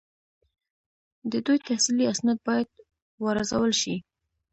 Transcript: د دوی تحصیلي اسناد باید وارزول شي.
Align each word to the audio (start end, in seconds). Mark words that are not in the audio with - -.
د 1.31 1.33
دوی 1.45 1.57
تحصیلي 1.67 2.05
اسناد 2.13 2.37
باید 2.47 2.67
وارزول 3.23 3.71
شي. 3.81 3.95